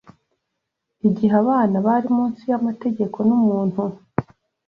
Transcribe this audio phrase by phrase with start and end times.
[1.07, 3.81] Igihe abana bari munsi y’amategeko n’umuntu